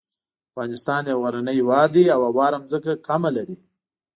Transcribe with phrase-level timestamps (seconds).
[0.51, 3.57] افغانستان یو غرنی هیواد دی او هواره ځمکه کمه لري.